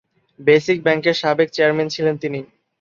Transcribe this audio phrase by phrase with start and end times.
[0.39, 2.39] Basic ব্যাংকের সাবেক chairman ছিলেন তিনি।